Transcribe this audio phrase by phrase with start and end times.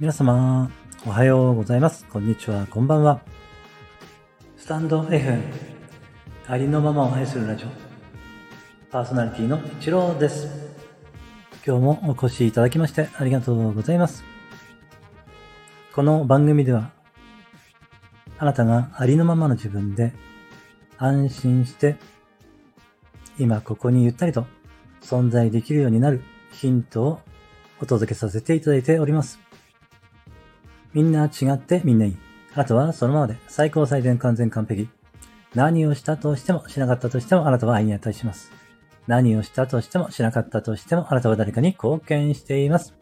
[0.00, 0.70] 皆様、
[1.04, 2.06] おはようございます。
[2.06, 3.20] こんにちは、こんばんは。
[4.56, 5.38] スタンド F、
[6.46, 7.68] ありのままを愛するラジオ、
[8.90, 10.48] パーソナリティの一郎です。
[11.66, 14.24] 今日もお越しいただきましてありがとうございます。
[15.94, 16.92] この番組では、
[18.38, 20.14] あなたがありのままの自分で
[20.96, 21.96] 安心して、
[23.38, 24.46] 今ここにゆったりと
[25.02, 27.20] 存在できるようになるヒントを
[27.82, 29.49] お届けさせていただいております。
[30.92, 32.16] みんな違ってみんないい。
[32.54, 34.88] あとはそのままで最高最善完全完璧。
[35.54, 38.52] 何をしたとしてもしなかったとしてもあなたは愛に値します。
[39.06, 42.94] 何をしたとしてもしなかったとしてもあなたは誰かに貢献しています。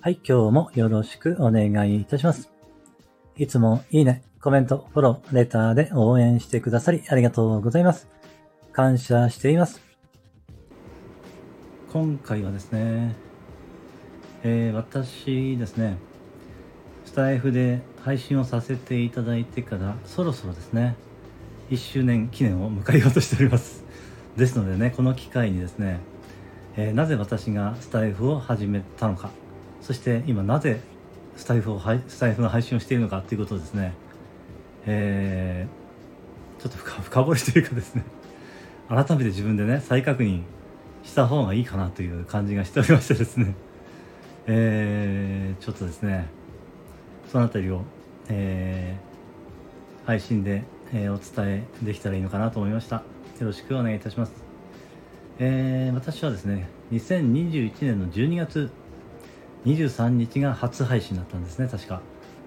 [0.00, 2.50] はい、今日もよろしくお願いいたします。
[3.36, 8.08] いつもいいね、コメント、フォロー、レターで応援してくださりありがとうございます。
[8.72, 9.80] 感謝しています。
[11.92, 13.14] 今回はですね、
[14.42, 15.96] えー私ですね、
[17.12, 20.96] スタイフで配信をさせていただいてからそろそろですね、
[21.68, 23.84] 1周年記念を迎えようとしております。
[24.34, 26.00] ですのでね、この機会にですね、
[26.74, 29.28] えーなぜ私がスタイフを始めたのか、
[29.82, 30.80] そして今なぜ
[31.36, 33.92] スタイフをスタイフの配信をしているのかということをですね、
[34.86, 38.04] えーちょっと深深掘りというかですね、
[38.88, 40.44] 改めて自分でね、再確認
[41.04, 43.54] した方がいいかなという感じがしておりましてですね、
[44.46, 46.40] えーちょっとですね、
[47.30, 47.82] そのあたりを、
[48.28, 49.12] えー
[50.04, 52.96] 配信で、えーお伝えできたらいいのかなと思いました。
[52.96, 53.02] よ
[53.46, 54.32] ろしくお願いいたします。
[55.38, 58.70] えー私はですね、2021年の12月
[59.64, 62.00] 23日が初配信だったんですね、確か。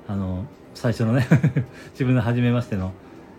[0.08, 1.26] あの、最初のね、
[1.94, 2.92] 自分の初めましての、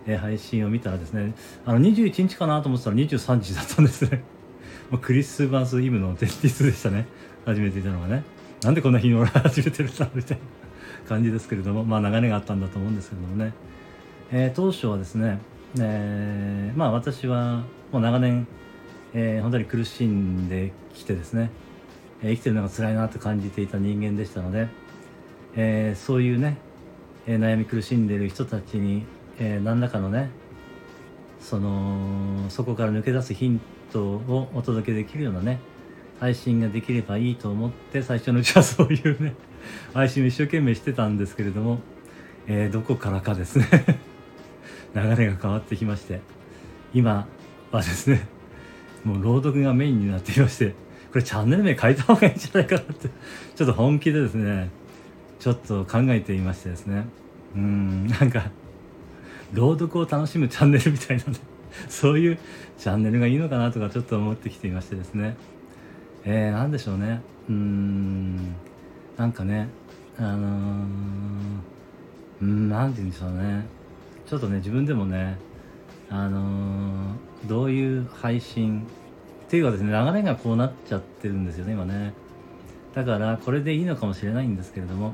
[0.07, 1.33] えー配信を見たらですね、
[1.65, 4.23] あの、21日かなと思ってたら23日だったんですね。
[4.89, 7.05] もうクリスマスイブの前日でしたね、
[7.45, 8.23] 始めていたのがね。
[8.63, 10.43] なんでこんな日に俺は始めてるんだみたいな
[11.07, 13.53] 感じですけれども、まあ流れがあったんだと思うんですけれどもね。
[14.31, 15.39] えー当初はですね、
[15.79, 18.47] えーまあ私はもう長年、
[19.13, 21.49] えー本当に苦しんできてですね、
[22.21, 24.67] えー生きてるのが辛いなと感じていた人間でしたので、
[25.55, 26.57] えーそういうね、
[27.25, 29.03] えー悩み苦しんでいる人たちに、
[29.39, 30.29] えー何らかのね
[31.39, 33.61] そのそこから抜け出すヒン
[33.93, 35.59] トをお届けできるようなね
[36.19, 39.35] 配信ができればいいと思って最初のうちはそういうね
[39.93, 41.79] 配信を一生懸命してたんですけれども、
[42.47, 43.67] えーどこからかですね
[44.95, 46.21] 流れが変わってきまして
[46.93, 47.27] 今
[47.71, 48.27] はですね
[49.03, 50.73] もう朗読がメインになっていまして
[51.11, 53.09] これチャンネル名変えた方がいいんじゃないかなって
[53.55, 54.69] ちょっと本気でですね
[55.39, 57.05] ちょっと考えていましてですね。
[57.55, 58.49] うーんなんか
[59.53, 61.31] 朗読を楽しむチャンネルみたいなね
[61.87, 62.39] そういう
[62.77, 65.37] チャンネルがいいのかなとかちょっと思ってきていましてですね。
[66.29, 67.21] えー、なんでしょうね。
[67.47, 68.35] うーん。
[69.15, 69.69] なんかね
[70.19, 70.41] あのー、
[72.41, 73.65] うんなんて言うんでしょうね。
[74.27, 75.37] ちょっとね自分でもね
[76.09, 78.85] あのーどういう配信
[79.45, 82.13] っていうかですね流れがこうなっちゃってるんですよね今ね。
[82.93, 85.13] だからこれでいいのかもしれないんですけれども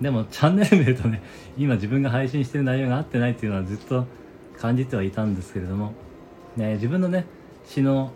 [0.00, 1.22] でもチャンネル名とね
[1.58, 4.06] 今自分が配信してる内容が合ってないっていうのはずっと
[4.56, 5.92] 感じてはいたんですけれども、
[6.56, 7.26] ね、自分のね
[7.66, 8.12] 詩の、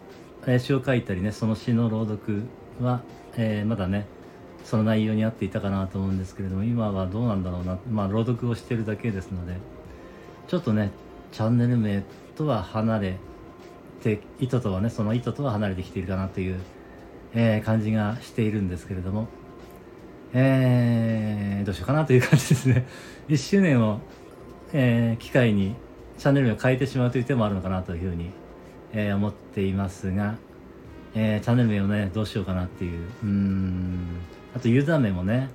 [0.48, 2.42] え詩を書いたりねその詩の朗読
[2.80, 3.02] は、
[3.36, 4.06] えーまだね
[4.64, 9.54] その内容に合っていたかなと思うんですけれども今はどうなんだろうなまあ朗読をしてるだけですので
[10.46, 10.90] ちょっとね
[11.32, 12.02] チャンネル名
[12.36, 13.16] とは離れ
[14.02, 16.60] て意図とはねその意図とは離れてきているかなという、
[17.34, 19.28] えー感じがしているんですけれども
[20.34, 22.86] えーどうしようかなという感じですね。
[23.28, 24.00] 1周年を、
[24.72, 25.74] えー機会に
[26.18, 28.30] チャンネル名を変えてしまうという手もあるのかなというふうに、
[28.92, 30.36] えー思っていますが、
[31.14, 33.08] えーチャンネル名をねどうしようかなっていう。
[33.22, 34.20] うん。
[34.54, 35.50] あとユーザー名もね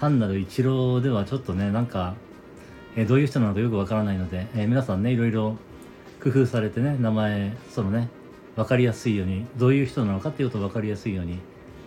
[0.00, 2.14] 単なる一郎ではちょっとねなんか、
[2.96, 5.56] えーどういう人なのかよくわからないので、え皆さんねいろいろ
[6.22, 8.08] 工夫されてね名前そのね
[8.56, 11.38] 分かりやすいようにどういう人なのかっていうことを分かりやすいように、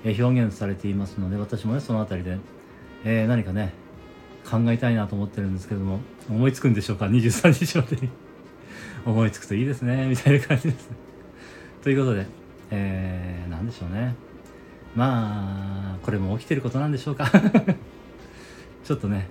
[0.03, 2.37] え表現されていますので私もねそのあたりで、
[3.05, 3.73] え何かね
[4.49, 5.99] 考えたいなと思ってるんですけども
[6.29, 8.26] 思いつくんでしょうか？23日までに。
[9.05, 10.89] 思いつくといいですね みたいな感じです。
[11.83, 12.25] ということで
[12.69, 14.15] えー、なんでしょうね。
[14.95, 17.29] まあこれも起きてることなんでしょうか。
[18.83, 19.27] ちょっとね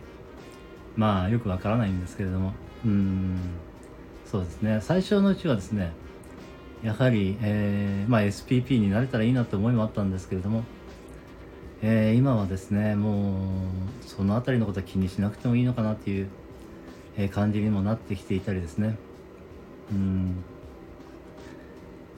[0.97, 2.53] まあよくわからないんですけれども。
[2.85, 3.37] うん
[4.25, 4.79] そうですね。
[4.81, 5.93] 最初のうちはですね
[6.83, 10.65] やはり、えーまあ、SPP になれたらいいなって思いもあったんですけれども、
[11.83, 13.39] えー今はですねも
[14.03, 16.29] うその辺りのことは気にしなくてもいいのかなっていう、
[17.17, 18.97] えー感じにもなってきていたりですね。
[19.91, 20.44] うん。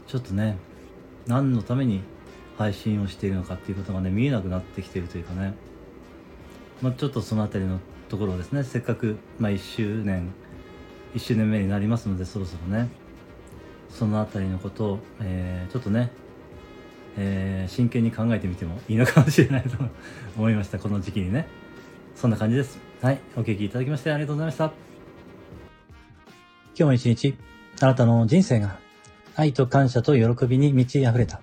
[0.07, 0.57] ちょっとね
[1.27, 2.01] 何のために
[2.57, 5.55] 配信をしているのかっていうことがね見えなくなってきてるというかね。
[6.83, 10.33] まあ、ちょっとそのあたりのところですねせっかく、まあ、1周年
[11.15, 12.89] 1周年目になりますのでそろそろね。
[13.91, 16.11] そのあたりのことを、えー、ちょっとね、
[17.17, 19.77] えー、真剣に考えてみてもいいのかもしれないと
[20.37, 20.79] 思いました。
[20.79, 21.47] この時期にね。
[22.15, 22.79] そんな感じです。
[23.01, 24.65] はいお聴きいただきましてありがとうございました。
[24.65, 24.75] 今
[26.77, 28.79] 日も一日あなたの人生が
[29.37, 31.41] 愛と感謝と喜びに満ち溢れた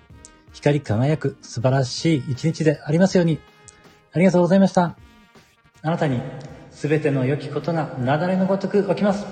[0.52, 3.38] 光り輝く素晴らしい一日でありますように
[4.12, 4.96] ありがとうございました。
[5.82, 6.20] あなたに
[6.70, 9.26] 全ての良きことが雪崩のごとく起きます。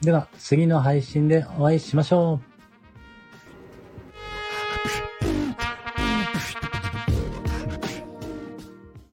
[0.00, 2.53] では、次の配信でお会いしましょう。